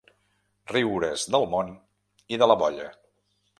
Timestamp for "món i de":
1.53-2.51